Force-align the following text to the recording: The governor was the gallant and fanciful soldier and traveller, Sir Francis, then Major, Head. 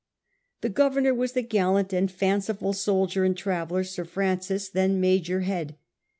The 0.61 0.69
governor 0.69 1.13
was 1.13 1.33
the 1.33 1.43
gallant 1.43 1.93
and 1.93 2.09
fanciful 2.11 2.73
soldier 2.73 3.23
and 3.23 3.37
traveller, 3.37 3.83
Sir 3.83 4.03
Francis, 4.03 4.67
then 4.67 4.99
Major, 4.99 5.41
Head. 5.41 5.75